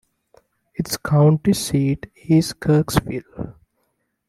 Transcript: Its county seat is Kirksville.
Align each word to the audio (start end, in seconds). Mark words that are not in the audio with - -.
Its 0.73 0.97
county 0.97 1.53
seat 1.53 2.07
is 2.27 2.53
Kirksville. 2.53 3.53